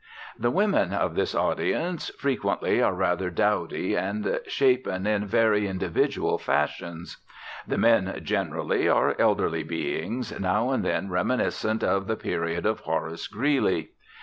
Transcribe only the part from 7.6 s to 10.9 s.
The men generally are elderly beings, now and